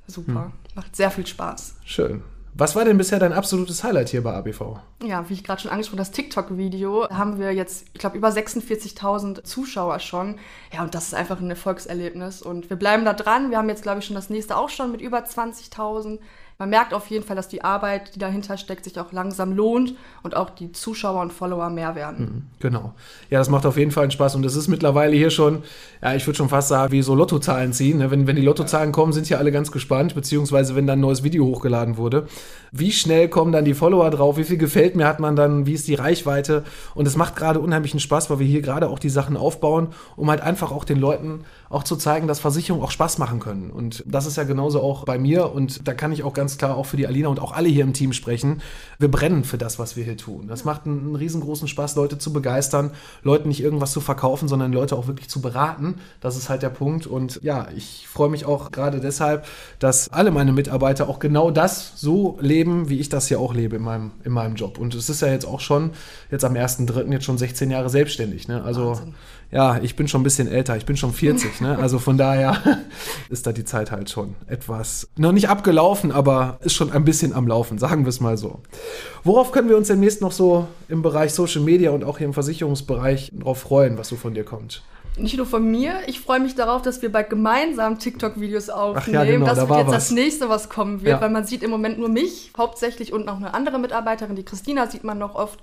super. 0.07 0.31
Mhm. 0.31 0.51
Macht 0.75 0.95
sehr 0.95 1.11
viel 1.11 1.25
Spaß. 1.25 1.75
Schön. 1.85 2.23
Was 2.55 2.75
war 2.75 2.85
denn 2.85 2.99
bisher 2.99 3.17
dein 3.17 3.33
absolutes 3.33 3.83
Highlight 3.83 4.09
hier 4.09 4.21
bei 4.21 4.33
ABV? 4.35 4.77
Ja, 5.03 5.27
wie 5.27 5.33
ich 5.33 5.43
gerade 5.43 5.59
schon 5.59 5.71
angesprochen 5.71 5.97
habe, 5.97 6.07
das 6.07 6.15
TikTok-Video. 6.15 7.09
Haben 7.09 7.39
wir 7.39 7.51
jetzt, 7.51 7.87
ich 7.93 7.99
glaube, 7.99 8.15
über 8.15 8.29
46.000 8.29 9.43
Zuschauer 9.43 9.97
schon. 9.99 10.37
Ja, 10.71 10.83
und 10.83 10.93
das 10.93 11.07
ist 11.07 11.15
einfach 11.15 11.39
ein 11.39 11.49
Erfolgserlebnis. 11.49 12.43
Und 12.43 12.69
wir 12.69 12.77
bleiben 12.77 13.05
da 13.05 13.13
dran. 13.13 13.49
Wir 13.49 13.57
haben 13.57 13.69
jetzt, 13.69 13.81
glaube 13.81 13.99
ich, 13.99 14.05
schon 14.05 14.15
das 14.15 14.29
nächste 14.29 14.55
auch 14.55 14.69
schon 14.69 14.91
mit 14.91 15.01
über 15.01 15.17
20.000 15.17 16.19
man 16.57 16.69
merkt 16.69 16.93
auf 16.93 17.07
jeden 17.07 17.25
Fall, 17.25 17.35
dass 17.35 17.47
die 17.47 17.63
Arbeit, 17.63 18.15
die 18.15 18.19
dahinter 18.19 18.57
steckt, 18.57 18.83
sich 18.83 18.99
auch 18.99 19.11
langsam 19.11 19.53
lohnt 19.53 19.95
und 20.21 20.35
auch 20.35 20.49
die 20.49 20.71
Zuschauer 20.71 21.21
und 21.21 21.33
Follower 21.33 21.69
mehr 21.69 21.95
werden. 21.95 22.25
Mhm, 22.25 22.41
genau. 22.59 22.93
Ja, 23.29 23.39
das 23.39 23.49
macht 23.49 23.65
auf 23.65 23.77
jeden 23.77 23.91
Fall 23.91 24.09
Spaß 24.09 24.35
und 24.35 24.45
es 24.45 24.55
ist 24.55 24.67
mittlerweile 24.67 25.15
hier 25.15 25.29
schon, 25.29 25.63
ja, 26.01 26.13
ich 26.13 26.25
würde 26.27 26.37
schon 26.37 26.49
fast 26.49 26.69
sagen, 26.69 26.91
wie 26.91 27.01
so 27.01 27.15
Lottozahlen 27.15 27.73
ziehen. 27.73 27.97
Ne? 27.97 28.11
Wenn, 28.11 28.27
wenn 28.27 28.35
die 28.35 28.41
Lottozahlen 28.41 28.91
kommen, 28.91 29.13
sind 29.13 29.29
ja 29.29 29.37
alle 29.37 29.51
ganz 29.51 29.71
gespannt, 29.71 30.15
beziehungsweise 30.15 30.75
wenn 30.75 30.87
dann 30.87 30.99
ein 30.99 31.01
neues 31.01 31.23
Video 31.23 31.45
hochgeladen 31.45 31.97
wurde. 31.97 32.27
Wie 32.71 32.91
schnell 32.91 33.29
kommen 33.29 33.51
dann 33.51 33.65
die 33.65 33.73
Follower 33.73 34.09
drauf? 34.09 34.37
Wie 34.37 34.43
viel 34.43 34.57
gefällt 34.57 34.95
mir 34.95 35.07
hat 35.07 35.19
man 35.19 35.35
dann? 35.35 35.65
Wie 35.65 35.73
ist 35.73 35.87
die 35.87 35.95
Reichweite? 35.95 36.63
Und 36.95 37.07
es 37.07 37.15
macht 37.15 37.35
gerade 37.35 37.59
unheimlichen 37.59 37.99
Spaß, 37.99 38.29
weil 38.29 38.39
wir 38.39 38.47
hier 38.47 38.61
gerade 38.61 38.89
auch 38.89 38.99
die 38.99 39.09
Sachen 39.09 39.37
aufbauen, 39.37 39.89
um 40.15 40.29
halt 40.29 40.41
einfach 40.41 40.71
auch 40.71 40.83
den 40.83 40.99
Leuten 40.99 41.45
auch 41.73 41.83
zu 41.83 41.95
zeigen, 41.95 42.27
dass 42.27 42.39
Versicherungen 42.39 42.85
auch 42.85 42.91
Spaß 42.91 43.17
machen 43.17 43.39
können. 43.39 43.71
Und 43.71 44.03
das 44.05 44.25
ist 44.25 44.37
ja 44.37 44.43
genauso 44.43 44.81
auch 44.81 45.05
bei 45.05 45.17
mir 45.17 45.51
und 45.51 45.87
da 45.87 45.93
kann 45.93 46.11
ich 46.11 46.23
auch 46.23 46.33
ganz 46.33 46.57
klar 46.57 46.77
auch 46.77 46.85
für 46.85 46.97
die 46.97 47.07
Alina 47.07 47.29
und 47.29 47.39
auch 47.39 47.51
alle 47.51 47.69
hier 47.69 47.83
im 47.83 47.93
Team 47.93 48.13
sprechen. 48.13 48.61
Wir 48.99 49.09
brennen 49.09 49.43
für 49.43 49.57
das, 49.57 49.79
was 49.79 49.95
wir 49.95 50.03
hier 50.03 50.17
tun. 50.17 50.47
Das 50.47 50.65
macht 50.65 50.85
einen, 50.85 50.99
einen 50.99 51.15
riesengroßen 51.15 51.67
Spaß, 51.67 51.95
Leute 51.95 52.17
zu 52.17 52.31
begeistern, 52.31 52.91
Leuten 53.23 53.49
nicht 53.49 53.61
irgendwas 53.61 53.91
zu 53.91 54.01
verkaufen, 54.01 54.47
sondern 54.47 54.71
Leute 54.71 54.95
auch 54.95 55.07
wirklich 55.07 55.29
zu 55.29 55.41
beraten. 55.41 55.95
Das 56.21 56.37
ist 56.37 56.49
halt 56.49 56.61
der 56.61 56.69
Punkt. 56.69 57.07
Und 57.07 57.39
ja, 57.41 57.67
ich 57.75 58.07
freue 58.07 58.29
mich 58.29 58.45
auch 58.45 58.71
gerade 58.71 58.99
deshalb, 58.99 59.45
dass 59.79 60.09
alle 60.09 60.31
meine 60.31 60.53
Mitarbeiter 60.53 61.09
auch 61.09 61.19
genau 61.19 61.51
das 61.51 61.93
so 61.95 62.37
leben, 62.39 62.89
wie 62.89 62.99
ich 62.99 63.09
das 63.09 63.27
hier 63.27 63.39
auch 63.39 63.53
lebe 63.53 63.77
in 63.77 63.81
meinem, 63.81 64.11
in 64.23 64.31
meinem 64.31 64.55
Job. 64.55 64.77
Und 64.77 64.93
es 64.95 65.09
ist 65.09 65.21
ja 65.21 65.29
jetzt 65.29 65.45
auch 65.45 65.59
schon, 65.59 65.91
jetzt 66.29 66.45
am 66.45 66.53
1.3. 66.53 67.11
jetzt 67.11 67.25
schon 67.25 67.37
16 67.37 67.71
Jahre 67.71 67.89
selbstständig. 67.89 68.47
Ne? 68.47 68.63
Also 68.63 68.89
Wahnsinn 68.89 69.13
ja, 69.53 69.79
ich 69.81 69.95
bin 69.95 70.07
schon 70.07 70.21
ein 70.21 70.23
bisschen 70.23 70.47
älter, 70.47 70.75
ich 70.75 70.85
bin 70.85 70.97
schon 70.97 71.13
40, 71.13 71.61
ne? 71.61 71.77
Also 71.77 71.99
von 71.99 72.17
daher 72.17 72.57
ist 73.29 73.45
da 73.45 73.51
die 73.51 73.65
Zeit 73.65 73.91
halt 73.91 74.09
schon 74.09 74.35
etwas, 74.47 75.07
noch 75.15 75.31
nicht 75.31 75.47
abgelaufen, 75.47 76.11
aber 76.11 76.57
ist 76.61 76.73
schon 76.73 76.91
ein 76.91 77.05
bisschen 77.05 77.33
am 77.33 77.47
Laufen, 77.47 77.77
sagen 77.77 78.03
wir 78.05 78.09
es 78.09 78.19
mal 78.19 78.35
so. 78.35 78.61
Worauf 79.23 79.51
können 79.51 79.69
wir 79.69 79.77
uns 79.77 79.87
demnächst 79.87 80.21
noch 80.21 80.31
so 80.31 80.67
im 80.87 81.03
Bereich 81.03 81.33
Social 81.33 81.61
Media 81.61 81.91
und 81.91 82.03
auch 82.03 82.17
hier 82.17 82.25
im 82.25 82.33
Versicherungsbereich 82.33 83.31
drauf 83.39 83.59
freuen, 83.59 83.97
was 83.97 84.09
so 84.09 84.15
von 84.15 84.33
dir 84.33 84.43
kommt? 84.43 84.81
nicht 85.15 85.37
nur 85.37 85.45
von 85.45 85.69
mir, 85.69 85.99
ich 86.07 86.19
freue 86.19 86.39
mich 86.39 86.55
darauf, 86.55 86.81
dass 86.81 87.01
wir 87.01 87.11
bald 87.11 87.29
gemeinsam 87.29 87.99
TikTok-Videos 87.99 88.69
aufnehmen. 88.69 89.13
Ja, 89.13 89.23
genau, 89.23 89.45
das 89.45 89.59
da 89.59 89.69
wird 89.69 89.79
jetzt 89.79 89.87
was. 89.87 89.93
das 89.93 90.11
nächste, 90.11 90.49
was 90.49 90.69
kommen 90.69 91.01
wird, 91.01 91.11
ja. 91.11 91.21
weil 91.21 91.29
man 91.29 91.45
sieht 91.45 91.61
im 91.61 91.69
Moment 91.69 91.99
nur 91.99 92.09
mich 92.09 92.51
hauptsächlich 92.57 93.13
und 93.13 93.25
noch 93.25 93.37
eine 93.37 93.53
andere 93.53 93.77
Mitarbeiterin, 93.79 94.35
die 94.35 94.43
Christina 94.43 94.87
sieht 94.87 95.03
man 95.03 95.19
noch 95.19 95.35
oft. 95.35 95.59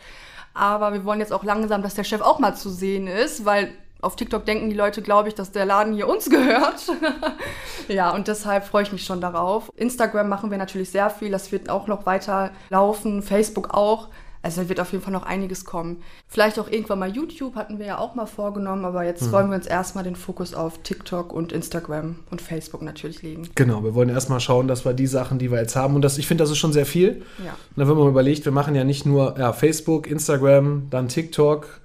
Aber 0.55 0.93
wir 0.93 1.05
wollen 1.05 1.21
jetzt 1.21 1.33
auch 1.33 1.45
langsam, 1.45 1.83
dass 1.83 1.95
der 1.95 2.05
Chef 2.05 2.21
auch 2.21 2.39
mal 2.39 2.55
zu 2.55 2.71
sehen 2.71 3.07
ist, 3.07 3.45
weil 3.45 3.73
auf 4.03 4.17
TikTok 4.17 4.47
denken 4.47 4.71
die 4.71 4.77
Leute, 4.77 5.03
glaube 5.03 5.29
ich, 5.29 5.35
dass 5.35 5.53
der 5.53 5.67
Laden 5.67 5.95
hier 5.95 6.09
uns 6.09 6.31
gehört. 6.31 6.91
ja, 7.89 8.11
und 8.11 8.29
deshalb 8.29 8.65
freue 8.65 8.83
ich 8.83 8.93
mich 8.93 9.05
schon 9.05 9.21
darauf. 9.21 9.71
Instagram 9.77 10.29
machen 10.29 10.51
wir 10.51 10.59
natürlich 10.59 10.91
sehr 10.91 11.11
viel, 11.11 11.31
das 11.31 11.53
wird 11.53 11.69
auch 11.69 11.87
noch 11.87 12.07
weiter 12.07 12.51
laufen, 12.71 13.23
Facebook 13.23 13.75
auch. 13.75 14.09
Also 14.43 14.63
da 14.63 14.69
wird 14.69 14.81
auf 14.81 14.93
jeden 14.93 15.05
Fall 15.05 15.13
noch 15.13 15.25
einiges 15.25 15.65
kommen. 15.65 15.99
Vielleicht 16.27 16.59
auch 16.59 16.71
irgendwann 16.71 16.99
mal 16.99 17.11
YouTube, 17.11 17.57
hatten 17.57 17.79
wir 17.79 17.87
ja 17.87 17.99
auch 17.99 18.15
mal 18.15 18.27
vorgenommen, 18.27 18.85
aber 18.85 19.05
jetzt 19.05 19.23
hm. 19.23 19.33
wollen 19.33 19.51
wir 19.51 19.57
uns 19.57 19.67
erstmal 19.67 20.03
den 20.03 20.17
Fokus 20.17 20.55
auf 20.55 20.79
TikTok 20.83 21.33
und 21.33 21.53
Instagram 21.53 22.17
und 22.31 22.41
Facebook 22.41 22.81
natürlich 22.83 23.23
legen. 23.23 23.49
Genau, 23.55 23.85
wir 23.85 23.95
wollen 23.95 24.09
erstmal 24.09 24.41
schauen, 24.41 24.67
dass 24.67 24.85
wir 24.85 24.95
die 24.95 25.07
Sachen, 25.07 25.39
die 25.39 25.51
wir 25.51 25.59
jetzt 25.59 25.77
haben, 25.77 25.95
und 25.95 26.03
das, 26.03 26.17
ich 26.17 26.27
finde, 26.27 26.43
das 26.43 26.51
ist 26.51 26.59
schon 26.59 26.73
sehr 26.73 26.87
viel. 26.87 27.23
Ja. 27.45 27.53
Und 27.53 27.77
dann, 27.77 27.89
wenn 27.89 27.97
man 27.97 28.09
überlegt, 28.09 28.45
wir 28.47 28.53
machen 28.53 28.75
ja 28.75 28.85
nicht 28.85 29.05
nur 29.05 29.39
ja, 29.39 29.53
Facebook, 29.53 30.07
Instagram, 30.07 30.87
dann 30.89 31.09
TikTok, 31.09 31.81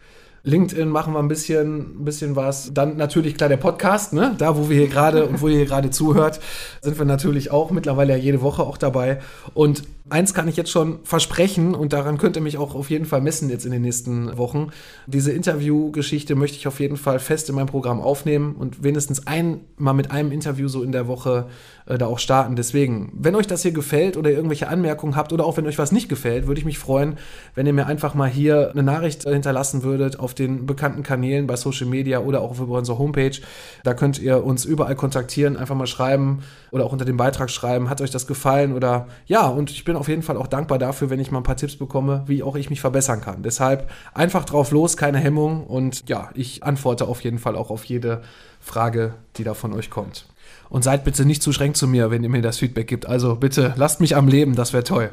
LinkedIn 0.45 0.87
machen 0.87 1.13
wir 1.13 1.19
ein 1.19 1.27
bisschen, 1.27 2.01
ein 2.01 2.05
bisschen 2.05 2.35
was. 2.35 2.71
Dann 2.73 2.97
natürlich 2.97 3.35
klar 3.35 3.49
der 3.49 3.57
Podcast, 3.57 4.13
ne? 4.13 4.35
Da, 4.37 4.55
wo 4.55 4.69
wir 4.69 4.77
hier 4.77 4.87
gerade 4.87 5.25
und 5.25 5.41
wo 5.41 5.47
ihr 5.47 5.57
hier 5.57 5.65
gerade 5.65 5.89
zuhört, 5.91 6.39
sind 6.81 6.97
wir 6.99 7.05
natürlich 7.05 7.51
auch 7.51 7.71
mittlerweile 7.71 8.13
ja 8.13 8.19
jede 8.19 8.41
Woche 8.41 8.61
auch 8.61 8.77
dabei. 8.77 9.19
Und 9.55 9.83
eins 10.09 10.35
kann 10.35 10.47
ich 10.47 10.55
jetzt 10.55 10.69
schon 10.69 10.99
versprechen 11.03 11.73
und 11.73 11.91
daran 11.91 12.19
könnt 12.19 12.35
ihr 12.35 12.41
mich 12.41 12.59
auch 12.59 12.75
auf 12.75 12.91
jeden 12.91 13.05
Fall 13.05 13.21
messen 13.21 13.49
jetzt 13.49 13.65
in 13.65 13.71
den 13.71 13.81
nächsten 13.81 14.37
Wochen. 14.37 14.69
Diese 15.07 15.31
Interviewgeschichte 15.31 16.35
möchte 16.35 16.57
ich 16.57 16.67
auf 16.67 16.79
jeden 16.79 16.97
Fall 16.97 17.17
fest 17.17 17.49
in 17.49 17.55
meinem 17.55 17.67
Programm 17.67 17.99
aufnehmen 18.01 18.55
und 18.55 18.83
wenigstens 18.83 19.25
einmal 19.25 19.95
mit 19.95 20.11
einem 20.11 20.31
Interview 20.31 20.67
so 20.67 20.83
in 20.83 20.91
der 20.91 21.07
Woche 21.07 21.47
äh, 21.87 21.97
da 21.97 22.05
auch 22.05 22.19
starten. 22.19 22.55
Deswegen, 22.55 23.11
wenn 23.15 23.33
euch 23.33 23.47
das 23.47 23.63
hier 23.63 23.71
gefällt 23.71 24.15
oder 24.15 24.29
irgendwelche 24.29 24.67
Anmerkungen 24.67 25.15
habt 25.15 25.33
oder 25.33 25.43
auch 25.43 25.57
wenn 25.57 25.65
euch 25.65 25.79
was 25.79 25.91
nicht 25.91 26.07
gefällt, 26.07 26.45
würde 26.45 26.59
ich 26.59 26.65
mich 26.65 26.77
freuen, 26.77 27.17
wenn 27.55 27.65
ihr 27.65 27.73
mir 27.73 27.87
einfach 27.87 28.13
mal 28.13 28.29
hier 28.29 28.71
eine 28.71 28.83
Nachricht 28.83 29.25
äh, 29.25 29.33
hinterlassen 29.33 29.81
würdet 29.81 30.19
auf 30.19 30.35
den 30.35 30.67
bekannten 30.67 31.01
Kanälen 31.01 31.47
bei 31.47 31.55
Social 31.55 31.87
Media 31.87 32.19
oder 32.19 32.41
auch 32.41 32.59
über 32.59 32.77
unsere 32.77 32.99
Homepage. 32.99 33.37
Da 33.83 33.95
könnt 33.95 34.19
ihr 34.19 34.43
uns 34.43 34.65
überall 34.65 34.95
kontaktieren, 34.95 35.57
einfach 35.57 35.75
mal 35.75 35.87
schreiben 35.87 36.43
oder 36.69 36.85
auch 36.85 36.91
unter 36.91 37.05
dem 37.05 37.17
Beitrag 37.17 37.49
schreiben, 37.49 37.89
hat 37.89 38.01
euch 38.01 38.11
das 38.11 38.27
gefallen 38.27 38.73
oder 38.73 39.07
ja, 39.25 39.47
und 39.47 39.71
ich 39.71 39.83
bin 39.83 39.94
bin 39.95 40.01
auf 40.01 40.09
jeden 40.09 40.23
Fall 40.23 40.35
auch 40.35 40.47
dankbar 40.47 40.77
dafür, 40.77 41.09
wenn 41.09 41.21
ich 41.21 41.31
mal 41.31 41.39
ein 41.39 41.43
paar 41.43 41.55
Tipps 41.55 41.77
bekomme, 41.77 42.23
wie 42.27 42.43
auch 42.43 42.57
ich 42.57 42.69
mich 42.69 42.81
verbessern 42.81 43.21
kann. 43.21 43.43
Deshalb 43.43 43.89
einfach 44.13 44.43
drauf 44.43 44.71
los, 44.71 44.97
keine 44.97 45.19
Hemmung 45.19 45.63
und 45.63 46.09
ja, 46.09 46.31
ich 46.33 46.63
antworte 46.63 47.07
auf 47.07 47.23
jeden 47.23 47.39
Fall 47.39 47.55
auch 47.55 47.69
auf 47.69 47.85
jede 47.85 48.21
Frage, 48.59 49.13
die 49.37 49.45
da 49.45 49.53
von 49.53 49.71
euch 49.71 49.89
kommt. 49.89 50.25
Und 50.67 50.83
seid 50.83 51.05
bitte 51.05 51.23
nicht 51.23 51.41
zu 51.41 51.53
streng 51.53 51.75
zu 51.75 51.87
mir, 51.87 52.11
wenn 52.11 52.23
ihr 52.23 52.29
mir 52.29 52.41
das 52.41 52.57
Feedback 52.57 52.87
gibt. 52.87 53.05
Also 53.05 53.35
bitte 53.35 53.73
lasst 53.77 54.01
mich 54.01 54.17
am 54.17 54.27
Leben, 54.27 54.55
das 54.55 54.73
wäre 54.73 54.83
toll. 54.83 55.11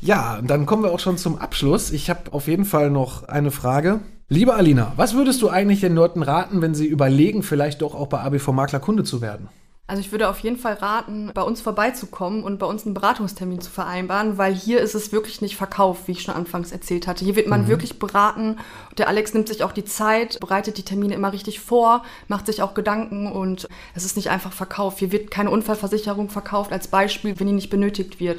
Ja, 0.00 0.40
dann 0.42 0.66
kommen 0.66 0.82
wir 0.82 0.90
auch 0.90 0.98
schon 0.98 1.16
zum 1.16 1.38
Abschluss. 1.38 1.92
Ich 1.92 2.10
habe 2.10 2.32
auf 2.32 2.48
jeden 2.48 2.64
Fall 2.64 2.90
noch 2.90 3.28
eine 3.28 3.52
Frage. 3.52 4.00
Liebe 4.28 4.54
Alina, 4.54 4.94
was 4.96 5.14
würdest 5.14 5.40
du 5.42 5.48
eigentlich 5.48 5.80
den 5.80 5.94
Leuten 5.94 6.24
raten, 6.24 6.60
wenn 6.60 6.74
sie 6.74 6.86
überlegen, 6.86 7.44
vielleicht 7.44 7.82
doch 7.82 7.94
auch 7.94 8.08
bei 8.08 8.18
ABV 8.18 8.48
Makler 8.48 8.80
Kunde 8.80 9.04
zu 9.04 9.20
werden? 9.20 9.48
Also 9.88 10.00
ich 10.00 10.12
würde 10.12 10.28
auf 10.28 10.38
jeden 10.38 10.56
Fall 10.56 10.74
raten, 10.74 11.32
bei 11.34 11.42
uns 11.42 11.60
vorbeizukommen 11.60 12.44
und 12.44 12.58
bei 12.58 12.66
uns 12.66 12.86
einen 12.86 12.94
Beratungstermin 12.94 13.60
zu 13.60 13.70
vereinbaren, 13.70 14.38
weil 14.38 14.54
hier 14.54 14.80
ist 14.80 14.94
es 14.94 15.12
wirklich 15.12 15.40
nicht 15.40 15.56
verkauft, 15.56 16.06
wie 16.06 16.12
ich 16.12 16.22
schon 16.22 16.34
anfangs 16.34 16.70
erzählt 16.70 17.08
hatte. 17.08 17.24
Hier 17.24 17.34
wird 17.34 17.48
man 17.48 17.62
mhm. 17.62 17.68
wirklich 17.68 17.98
beraten. 17.98 18.58
Der 18.96 19.08
Alex 19.08 19.34
nimmt 19.34 19.48
sich 19.48 19.64
auch 19.64 19.72
die 19.72 19.84
Zeit, 19.84 20.38
bereitet 20.40 20.78
die 20.78 20.84
Termine 20.84 21.14
immer 21.14 21.32
richtig 21.32 21.60
vor, 21.60 22.04
macht 22.28 22.46
sich 22.46 22.62
auch 22.62 22.74
Gedanken 22.74 23.30
und 23.30 23.68
es 23.94 24.04
ist 24.04 24.16
nicht 24.16 24.30
einfach 24.30 24.52
verkauft. 24.52 25.00
Hier 25.00 25.10
wird 25.10 25.32
keine 25.32 25.50
Unfallversicherung 25.50 26.30
verkauft 26.30 26.72
als 26.72 26.86
Beispiel, 26.86 27.38
wenn 27.38 27.48
die 27.48 27.52
nicht 27.52 27.70
benötigt 27.70 28.20
wird. 28.20 28.38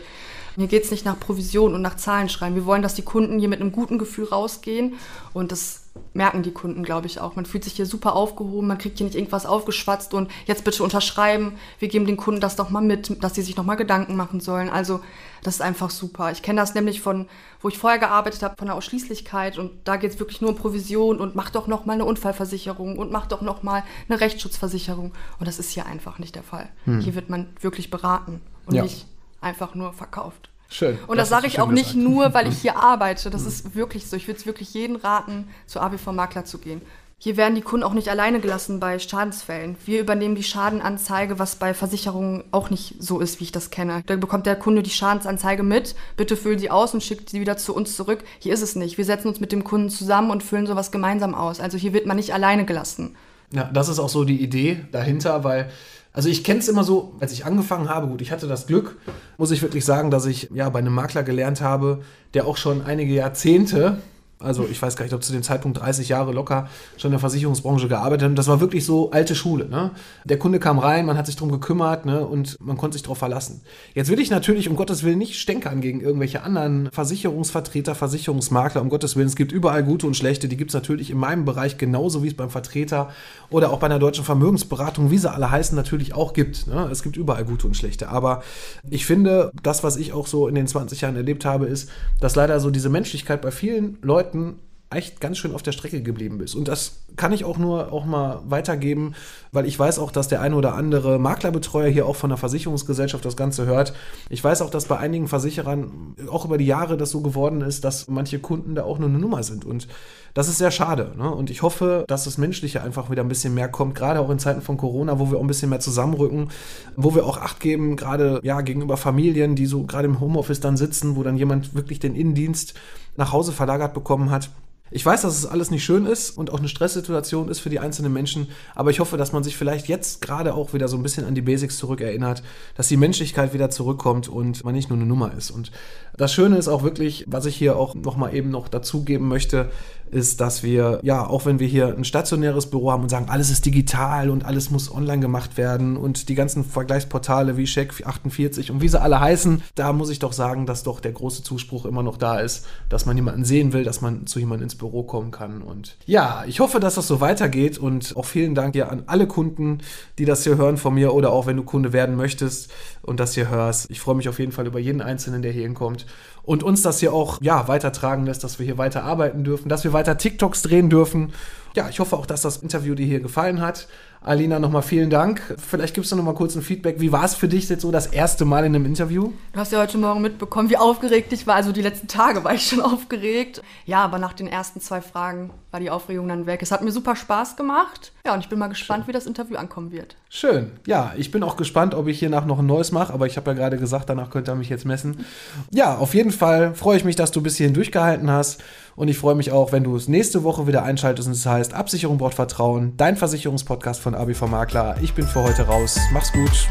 Hier 0.55 0.67
geht 0.67 0.83
es 0.83 0.91
nicht 0.91 1.05
nach 1.05 1.19
Provision 1.19 1.73
und 1.73 1.81
nach 1.81 1.95
Zahlen 1.95 2.29
schreiben. 2.29 2.55
Wir 2.55 2.65
wollen, 2.65 2.81
dass 2.81 2.95
die 2.95 3.01
Kunden 3.01 3.39
hier 3.39 3.49
mit 3.49 3.61
einem 3.61 3.71
guten 3.71 3.97
Gefühl 3.97 4.25
rausgehen 4.25 4.93
und 5.33 5.51
das 5.51 5.83
merken 6.13 6.43
die 6.43 6.51
Kunden, 6.51 6.83
glaube 6.83 7.07
ich, 7.07 7.19
auch. 7.19 7.35
Man 7.35 7.45
fühlt 7.45 7.63
sich 7.63 7.73
hier 7.73 7.85
super 7.85 8.15
aufgehoben, 8.15 8.67
man 8.67 8.77
kriegt 8.77 8.97
hier 8.97 9.05
nicht 9.05 9.15
irgendwas 9.15 9.45
aufgeschwatzt 9.45 10.13
und 10.13 10.29
jetzt 10.45 10.63
bitte 10.63 10.83
unterschreiben. 10.83 11.53
Wir 11.79 11.87
geben 11.87 12.05
den 12.05 12.17
Kunden 12.17 12.41
das 12.41 12.55
doch 12.55 12.69
mal 12.69 12.81
mit, 12.81 13.23
dass 13.23 13.35
sie 13.35 13.41
sich 13.41 13.55
noch 13.55 13.65
mal 13.65 13.75
Gedanken 13.75 14.15
machen 14.15 14.39
sollen. 14.39 14.69
Also 14.69 15.01
das 15.43 15.55
ist 15.55 15.61
einfach 15.61 15.89
super. 15.89 16.31
Ich 16.31 16.41
kenne 16.41 16.61
das 16.61 16.73
nämlich 16.73 17.01
von, 17.01 17.27
wo 17.61 17.67
ich 17.67 17.77
vorher 17.77 17.99
gearbeitet 17.99 18.43
habe, 18.43 18.55
von 18.57 18.67
der 18.67 18.75
Ausschließlichkeit 18.75 19.57
und 19.57 19.71
da 19.83 19.97
geht 19.97 20.11
es 20.11 20.19
wirklich 20.19 20.41
nur 20.41 20.51
um 20.51 20.55
Provision 20.55 21.19
und 21.19 21.35
mach 21.35 21.49
doch 21.49 21.67
noch 21.67 21.85
mal 21.85 21.93
eine 21.93 22.05
Unfallversicherung 22.05 22.97
und 22.97 23.11
mach 23.11 23.27
doch 23.27 23.41
noch 23.41 23.63
mal 23.63 23.83
eine 24.07 24.19
Rechtsschutzversicherung. 24.19 25.13
Und 25.39 25.47
das 25.47 25.59
ist 25.59 25.71
hier 25.71 25.85
einfach 25.85 26.19
nicht 26.19 26.35
der 26.35 26.43
Fall. 26.43 26.69
Hm. 26.85 27.01
Hier 27.01 27.15
wird 27.15 27.29
man 27.29 27.47
wirklich 27.61 27.89
beraten 27.89 28.41
und 28.65 28.75
ja. 28.75 28.83
nicht 28.83 29.07
einfach 29.43 29.75
nur 29.75 29.93
verkauft. 29.93 30.49
Schön. 30.69 30.97
Und 31.07 31.17
das, 31.17 31.29
das 31.29 31.37
sage 31.37 31.47
ich 31.47 31.59
auch 31.59 31.69
nicht 31.69 31.93
gesagt. 31.93 32.03
nur, 32.03 32.33
weil 32.33 32.47
ich 32.47 32.57
hier 32.61 32.77
arbeite. 32.77 33.29
Das 33.29 33.45
ist 33.45 33.75
wirklich 33.75 34.07
so. 34.07 34.15
Ich 34.15 34.27
würde 34.27 34.39
es 34.39 34.45
wirklich 34.45 34.73
jeden 34.73 34.95
raten, 34.95 35.47
zu 35.67 35.79
ABV 35.79 36.07
Makler 36.11 36.45
zu 36.45 36.57
gehen. 36.57 36.81
Hier 37.23 37.37
werden 37.37 37.55
die 37.55 37.61
Kunden 37.61 37.85
auch 37.85 37.93
nicht 37.93 38.09
alleine 38.09 38.41
gelassen 38.41 38.81
bei 38.81 38.99
Schadensfällen. 38.99 39.77
Wir 39.85 40.01
übernehmen 40.01 40.35
die 40.35 40.43
Schadenanzeige, 40.43 41.39
was 41.39 41.55
bei 41.55 41.73
Versicherungen 41.73 42.43
auch 42.51 42.69
nicht 42.69 42.95
so 42.99 43.21
ist, 43.21 43.39
wie 43.39 43.45
ich 43.45 43.53
das 43.53 43.69
kenne. 43.69 44.03
Da 44.07 44.17
bekommt 44.17 44.45
der 44.45 44.57
Kunde 44.57 44.83
die 44.83 44.89
Schadensanzeige 44.89 45.63
mit, 45.63 45.95
bitte 46.17 46.35
füllen 46.35 46.59
sie 46.59 46.69
aus 46.69 46.93
und 46.93 47.01
schickt 47.01 47.29
sie 47.29 47.39
wieder 47.39 47.55
zu 47.55 47.73
uns 47.73 47.95
zurück. 47.95 48.25
Hier 48.39 48.53
ist 48.53 48.61
es 48.61 48.75
nicht. 48.75 48.97
Wir 48.97 49.05
setzen 49.05 49.29
uns 49.29 49.39
mit 49.39 49.53
dem 49.53 49.63
Kunden 49.63 49.89
zusammen 49.89 50.31
und 50.31 50.43
füllen 50.43 50.67
sowas 50.67 50.91
gemeinsam 50.91 51.33
aus. 51.33 51.61
Also 51.61 51.77
hier 51.77 51.93
wird 51.93 52.07
man 52.07 52.17
nicht 52.17 52.33
alleine 52.33 52.65
gelassen. 52.65 53.15
Ja, 53.53 53.69
das 53.71 53.87
ist 53.87 53.99
auch 53.99 54.09
so 54.09 54.25
die 54.25 54.43
Idee 54.43 54.83
dahinter, 54.91 55.45
weil 55.45 55.71
also 56.13 56.29
ich 56.29 56.43
kenne 56.43 56.59
es 56.59 56.67
immer 56.67 56.83
so, 56.83 57.15
als 57.19 57.33
ich 57.33 57.45
angefangen 57.45 57.89
habe, 57.89 58.07
gut, 58.07 58.21
ich 58.21 58.31
hatte 58.31 58.47
das 58.47 58.67
Glück, 58.67 58.97
muss 59.37 59.49
ich 59.49 59.63
wirklich 59.63 59.83
sagen, 59.83 60.11
dass 60.11 60.27
ich 60.27 60.49
ja 60.53 60.69
bei 60.69 60.79
einem 60.79 60.93
Makler 60.93 61.23
gelernt 61.23 61.59
habe, 61.59 62.03
der 62.35 62.45
auch 62.45 62.57
schon 62.57 62.83
einige 62.83 63.13
Jahrzehnte 63.13 63.97
also 64.43 64.67
ich 64.69 64.81
weiß 64.81 64.95
gar 64.95 65.05
nicht, 65.05 65.13
ob 65.13 65.23
zu 65.23 65.31
dem 65.31 65.43
Zeitpunkt 65.43 65.79
30 65.79 66.09
Jahre 66.09 66.31
locker 66.31 66.67
schon 66.97 67.09
in 67.09 67.13
der 67.13 67.19
Versicherungsbranche 67.19 67.87
gearbeitet 67.87 68.25
haben. 68.25 68.35
Das 68.35 68.47
war 68.47 68.59
wirklich 68.59 68.85
so 68.85 69.11
alte 69.11 69.35
Schule. 69.35 69.67
Ne? 69.69 69.91
Der 70.25 70.37
Kunde 70.37 70.59
kam 70.59 70.79
rein, 70.79 71.05
man 71.05 71.17
hat 71.17 71.25
sich 71.25 71.35
darum 71.35 71.51
gekümmert 71.51 72.05
ne? 72.05 72.25
und 72.25 72.57
man 72.61 72.77
konnte 72.77 72.95
sich 72.95 73.03
darauf 73.03 73.17
verlassen. 73.17 73.61
Jetzt 73.93 74.09
will 74.09 74.19
ich 74.19 74.29
natürlich 74.29 74.69
um 74.69 74.75
Gottes 74.75 75.03
Willen 75.03 75.17
nicht 75.17 75.39
stänkern 75.39 75.81
gegen 75.81 76.01
irgendwelche 76.01 76.43
anderen 76.43 76.89
Versicherungsvertreter, 76.91 77.95
Versicherungsmakler. 77.95 78.81
Um 78.81 78.89
Gottes 78.89 79.15
Willen, 79.15 79.27
es 79.27 79.35
gibt 79.35 79.51
überall 79.51 79.83
gute 79.83 80.07
und 80.07 80.15
schlechte. 80.15 80.47
Die 80.47 80.57
gibt 80.57 80.71
es 80.71 80.75
natürlich 80.75 81.09
in 81.09 81.17
meinem 81.17 81.45
Bereich 81.45 81.77
genauso 81.77 82.23
wie 82.23 82.27
es 82.27 82.33
beim 82.33 82.49
Vertreter 82.49 83.09
oder 83.49 83.71
auch 83.71 83.79
bei 83.79 83.85
einer 83.85 83.99
deutschen 83.99 84.23
Vermögensberatung, 84.23 85.11
wie 85.11 85.17
sie 85.17 85.31
alle 85.31 85.49
heißen, 85.49 85.75
natürlich 85.75 86.13
auch 86.13 86.33
gibt. 86.33 86.67
Ne? 86.67 86.89
Es 86.91 87.03
gibt 87.03 87.17
überall 87.17 87.45
gute 87.45 87.67
und 87.67 87.75
schlechte. 87.75 88.09
Aber 88.09 88.43
ich 88.89 89.05
finde, 89.05 89.51
das, 89.61 89.83
was 89.83 89.97
ich 89.97 90.13
auch 90.13 90.27
so 90.27 90.47
in 90.47 90.55
den 90.55 90.67
20 90.67 91.01
Jahren 91.01 91.15
erlebt 91.15 91.45
habe, 91.45 91.65
ist, 91.65 91.89
dass 92.19 92.35
leider 92.35 92.59
so 92.59 92.69
diese 92.69 92.89
Menschlichkeit 92.89 93.41
bei 93.41 93.51
vielen 93.51 93.97
Leuten 94.01 94.32
Leuten 94.33 94.59
echt 94.95 95.21
ganz 95.21 95.37
schön 95.37 95.53
auf 95.53 95.63
der 95.63 95.71
Strecke 95.71 96.01
geblieben 96.01 96.37
bist. 96.37 96.55
Und 96.55 96.67
das 96.67 97.03
kann 97.15 97.31
ich 97.31 97.45
auch 97.45 97.57
nur 97.57 97.91
auch 97.91 98.05
mal 98.05 98.41
weitergeben, 98.45 99.13
weil 99.51 99.65
ich 99.65 99.77
weiß 99.77 99.99
auch, 99.99 100.11
dass 100.11 100.27
der 100.27 100.41
eine 100.41 100.55
oder 100.55 100.75
andere 100.75 101.19
Maklerbetreuer 101.19 101.89
hier 101.89 102.05
auch 102.05 102.15
von 102.15 102.29
der 102.29 102.37
Versicherungsgesellschaft 102.37 103.23
das 103.23 103.37
Ganze 103.37 103.65
hört. 103.65 103.93
Ich 104.29 104.43
weiß 104.43 104.61
auch, 104.61 104.69
dass 104.69 104.85
bei 104.85 104.97
einigen 104.97 105.27
Versicherern 105.27 106.15
auch 106.29 106.45
über 106.45 106.57
die 106.57 106.65
Jahre 106.65 106.97
das 106.97 107.11
so 107.11 107.21
geworden 107.21 107.61
ist, 107.61 107.83
dass 107.83 108.07
manche 108.07 108.39
Kunden 108.39 108.75
da 108.75 108.83
auch 108.83 108.99
nur 108.99 109.09
eine 109.09 109.19
Nummer 109.19 109.43
sind. 109.43 109.65
Und 109.65 109.87
das 110.33 110.47
ist 110.47 110.57
sehr 110.57 110.71
schade. 110.71 111.11
Ne? 111.17 111.29
Und 111.29 111.51
ich 111.51 111.61
hoffe, 111.61 112.05
dass 112.07 112.23
das 112.23 112.37
Menschliche 112.37 112.81
einfach 112.81 113.11
wieder 113.11 113.21
ein 113.21 113.27
bisschen 113.27 113.53
mehr 113.53 113.69
kommt, 113.69 113.93
gerade 113.93 114.19
auch 114.19 114.29
in 114.29 114.39
Zeiten 114.39 114.61
von 114.61 114.77
Corona, 114.77 115.19
wo 115.19 115.29
wir 115.29 115.37
auch 115.37 115.41
ein 115.41 115.47
bisschen 115.47 115.69
mehr 115.69 115.79
zusammenrücken, 115.79 116.49
wo 116.95 117.13
wir 117.13 117.25
auch 117.25 117.37
Acht 117.37 117.59
geben, 117.59 117.95
gerade 117.95 118.39
ja, 118.43 118.61
gegenüber 118.61 118.97
Familien, 118.97 119.55
die 119.55 119.65
so 119.65 119.83
gerade 119.83 120.07
im 120.07 120.19
Homeoffice 120.19 120.59
dann 120.59 120.77
sitzen, 120.77 121.15
wo 121.15 121.23
dann 121.23 121.37
jemand 121.37 121.75
wirklich 121.75 121.99
den 121.99 122.15
Innendienst 122.15 122.73
nach 123.15 123.31
Hause 123.31 123.51
verlagert 123.51 123.93
bekommen 123.93 124.31
hat. 124.31 124.49
Ich 124.95 125.03
weiß, 125.03 125.23
dass 125.23 125.35
es 125.35 125.47
alles 125.47 125.71
nicht 125.71 125.83
schön 125.83 126.05
ist 126.05 126.37
und 126.37 126.51
auch 126.51 126.59
eine 126.59 126.67
Stresssituation 126.67 127.49
ist 127.49 127.59
für 127.59 127.71
die 127.71 127.79
einzelnen 127.79 128.13
Menschen, 128.13 128.49
aber 128.75 128.91
ich 128.91 128.99
hoffe, 128.99 129.17
dass 129.17 129.31
man 129.33 129.43
sich 129.43 129.57
vielleicht 129.57 129.87
jetzt 129.87 130.21
gerade 130.21 130.53
auch 130.53 130.75
wieder 130.75 130.87
so 130.87 130.95
ein 130.95 131.01
bisschen 131.01 131.25
an 131.25 131.33
die 131.33 131.41
Basics 131.41 131.79
zurückerinnert, 131.79 132.43
dass 132.75 132.89
die 132.89 132.97
Menschlichkeit 132.97 133.55
wieder 133.55 133.71
zurückkommt 133.71 134.29
und 134.29 134.63
man 134.63 134.75
nicht 134.75 134.89
nur 134.89 134.99
eine 134.99 135.07
Nummer 135.07 135.33
ist. 135.35 135.49
Und 135.49 135.71
das 136.15 136.31
Schöne 136.31 136.57
ist 136.57 136.67
auch 136.67 136.83
wirklich, 136.83 137.25
was 137.27 137.47
ich 137.47 137.55
hier 137.55 137.75
auch 137.75 137.95
nochmal 137.95 138.35
eben 138.35 138.51
noch 138.51 138.67
dazugeben 138.67 139.27
möchte, 139.27 139.71
ist, 140.13 140.39
dass 140.41 140.63
wir, 140.63 140.99
ja, 141.01 141.25
auch 141.25 141.45
wenn 141.45 141.59
wir 141.59 141.67
hier 141.67 141.95
ein 141.97 142.05
stationäres 142.05 142.67
Büro 142.67 142.91
haben 142.91 143.03
und 143.03 143.09
sagen, 143.09 143.29
alles 143.29 143.49
ist 143.49 143.65
digital 143.65 144.29
und 144.29 144.45
alles 144.45 144.69
muss 144.69 144.91
online 144.91 145.19
gemacht 145.19 145.57
werden 145.57 145.97
und 145.97 146.29
die 146.29 146.35
ganzen 146.35 146.63
Vergleichsportale 146.63 147.57
wie 147.57 147.63
Check48 147.63 148.71
und 148.71 148.81
wie 148.81 148.89
sie 148.89 149.01
alle 149.01 149.19
heißen, 149.19 149.63
da 149.75 149.91
muss 149.91 150.09
ich 150.09 150.19
doch 150.19 150.33
sagen, 150.33 150.65
dass 150.65 150.83
doch 150.83 150.99
der 150.99 151.13
große 151.13 151.43
Zuspruch 151.43 151.85
immer 151.85 152.03
noch 152.03 152.17
da 152.17 152.39
ist, 152.39 152.65
dass 152.89 153.05
man 153.05 153.17
jemanden 153.17 153.43
sehen 153.43 153.73
will, 153.73 153.83
dass 153.83 154.01
man 154.01 154.27
zu 154.27 154.39
jemandem 154.39 154.65
ins 154.65 154.75
Büro 154.75 154.82
kommen 154.89 155.31
kann. 155.31 155.61
Und 155.61 155.97
ja, 156.05 156.43
ich 156.47 156.59
hoffe, 156.59 156.79
dass 156.79 156.95
das 156.95 157.07
so 157.07 157.21
weitergeht 157.21 157.77
und 157.77 158.15
auch 158.15 158.25
vielen 158.25 158.55
Dank 158.55 158.73
hier 158.73 158.91
an 158.91 159.03
alle 159.07 159.27
Kunden, 159.27 159.79
die 160.19 160.25
das 160.25 160.43
hier 160.43 160.57
hören 160.57 160.77
von 160.77 160.93
mir 160.93 161.13
oder 161.13 161.31
auch 161.31 161.45
wenn 161.45 161.57
du 161.57 161.63
Kunde 161.63 161.93
werden 161.93 162.15
möchtest 162.15 162.71
und 163.01 163.19
das 163.19 163.33
hier 163.33 163.49
hörst. 163.49 163.89
Ich 163.91 163.99
freue 163.99 164.15
mich 164.15 164.29
auf 164.29 164.39
jeden 164.39 164.51
Fall 164.51 164.67
über 164.67 164.79
jeden 164.79 165.01
Einzelnen, 165.01 165.41
der 165.41 165.51
hier 165.51 165.63
hinkommt 165.63 166.05
und 166.43 166.63
uns 166.63 166.81
das 166.81 166.99
hier 166.99 167.13
auch 167.13 167.41
ja, 167.41 167.67
weitertragen 167.67 168.25
lässt, 168.25 168.43
dass 168.43 168.59
wir 168.59 168.65
hier 168.65 168.77
weiter 168.77 169.03
arbeiten 169.03 169.43
dürfen, 169.43 169.69
dass 169.69 169.83
wir 169.83 169.93
weiter 169.93 170.17
TikToks 170.17 170.61
drehen 170.61 170.89
dürfen. 170.89 171.33
Ja, 171.75 171.89
ich 171.89 171.99
hoffe 171.99 172.15
auch, 172.15 172.25
dass 172.25 172.41
das 172.41 172.57
Interview 172.57 172.93
dir 172.93 173.05
hier 173.05 173.19
gefallen 173.19 173.59
hat. 173.61 173.87
Alina, 174.25 174.57
nochmal 174.57 174.83
vielen 174.83 175.09
Dank. 175.09 175.41
Vielleicht 175.57 175.95
gibst 175.95 176.11
du 176.11 176.15
noch 176.15 176.23
mal 176.23 176.33
kurz 176.33 176.55
ein 176.55 176.61
Feedback. 176.61 177.01
Wie 177.01 177.11
war 177.11 177.25
es 177.25 177.35
für 177.35 177.49
dich 177.49 177.67
jetzt 177.67 177.81
so 177.81 177.91
das 177.91 178.07
erste 178.07 178.45
Mal 178.45 178.63
in 178.63 178.73
einem 178.73 178.85
Interview? 178.85 179.31
Du 179.51 179.59
hast 179.59 179.73
ja 179.73 179.79
heute 179.79 179.97
Morgen 179.97 180.21
mitbekommen, 180.21 180.69
wie 180.69 180.77
aufgeregt 180.77 181.33
ich 181.33 181.45
war. 181.45 181.55
Also 181.55 181.73
die 181.73 181.81
letzten 181.81 182.07
Tage 182.07 182.41
war 182.43 182.53
ich 182.53 182.65
schon 182.65 182.79
aufgeregt. 182.81 183.61
Ja, 183.85 184.03
aber 184.05 184.19
nach 184.19 184.31
den 184.31 184.47
ersten 184.47 184.79
zwei 184.79 185.01
Fragen 185.01 185.49
war 185.71 185.81
die 185.81 185.89
Aufregung 185.89 186.29
dann 186.29 186.45
weg. 186.45 186.61
Es 186.61 186.71
hat 186.71 186.81
mir 186.83 186.91
super 186.93 187.17
Spaß 187.17 187.57
gemacht. 187.57 188.13
Ja, 188.25 188.33
und 188.33 188.39
ich 188.39 188.47
bin 188.47 188.59
mal 188.59 188.67
gespannt, 188.67 189.01
Schön. 189.03 189.07
wie 189.09 189.13
das 189.13 189.25
Interview 189.25 189.57
ankommen 189.57 189.91
wird. 189.91 190.15
Schön. 190.29 190.71
Ja, 190.87 191.11
ich 191.17 191.31
bin 191.31 191.43
auch 191.43 191.57
gespannt, 191.57 191.93
ob 191.93 192.07
ich 192.07 192.19
hiernach 192.19 192.45
noch 192.45 192.59
ein 192.59 192.65
neues 192.65 192.93
mache. 192.93 193.11
Aber 193.13 193.25
ich 193.27 193.35
habe 193.35 193.51
ja 193.51 193.57
gerade 193.57 193.77
gesagt, 193.77 194.09
danach 194.09 194.29
könnt 194.29 194.47
ihr 194.47 194.55
mich 194.55 194.69
jetzt 194.69 194.85
messen. 194.85 195.25
Ja, 195.71 195.97
auf 195.97 196.13
jeden 196.13 196.31
Fall 196.31 196.75
freue 196.75 196.95
ich 196.95 197.03
mich, 197.03 197.17
dass 197.17 197.31
du 197.31 197.41
bis 197.41 197.57
hierhin 197.57 197.73
durchgehalten 197.73 198.31
hast. 198.31 198.63
Und 198.95 199.07
ich 199.07 199.17
freue 199.17 199.35
mich 199.35 199.51
auch, 199.51 199.71
wenn 199.71 199.83
du 199.83 199.95
es 199.95 200.07
nächste 200.07 200.43
Woche 200.43 200.67
wieder 200.67 200.83
einschaltest 200.83 201.27
und 201.27 201.33
es 201.33 201.45
heißt 201.45 201.73
Absicherung 201.73 202.17
braucht 202.17 202.35
Vertrauen, 202.35 202.93
dein 202.97 203.17
Versicherungspodcast 203.17 203.99
von 203.99 204.15
ABV 204.15 204.47
Makler. 204.47 204.95
Ich 205.01 205.13
bin 205.13 205.25
für 205.25 205.43
heute 205.43 205.63
raus. 205.63 205.99
Mach's 206.11 206.31
gut. 206.31 206.67